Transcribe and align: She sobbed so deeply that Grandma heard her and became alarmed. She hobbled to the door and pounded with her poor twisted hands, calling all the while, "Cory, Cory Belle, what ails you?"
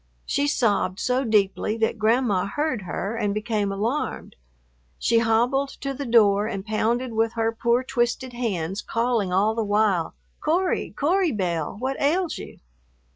She 0.25 0.47
sobbed 0.47 0.99
so 0.99 1.23
deeply 1.23 1.77
that 1.77 1.99
Grandma 1.99 2.45
heard 2.47 2.81
her 2.81 3.15
and 3.15 3.35
became 3.35 3.71
alarmed. 3.71 4.35
She 4.97 5.19
hobbled 5.19 5.69
to 5.81 5.93
the 5.93 6.07
door 6.07 6.47
and 6.47 6.65
pounded 6.65 7.13
with 7.13 7.33
her 7.33 7.51
poor 7.51 7.83
twisted 7.83 8.33
hands, 8.33 8.81
calling 8.81 9.31
all 9.31 9.53
the 9.53 9.63
while, 9.63 10.15
"Cory, 10.39 10.89
Cory 10.89 11.31
Belle, 11.31 11.75
what 11.79 12.01
ails 12.01 12.39
you?" 12.39 12.57